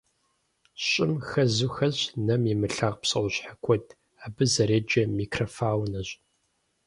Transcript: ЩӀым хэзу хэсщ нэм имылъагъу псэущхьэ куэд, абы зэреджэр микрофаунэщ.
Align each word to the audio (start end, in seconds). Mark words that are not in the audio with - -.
ЩӀым 0.87 1.13
хэзу 1.29 1.69
хэсщ 1.75 2.01
нэм 2.25 2.41
имылъагъу 2.53 3.01
псэущхьэ 3.01 3.51
куэд, 3.63 3.85
абы 4.25 4.43
зэреджэр 4.53 5.07
микрофаунэщ. 5.17 6.09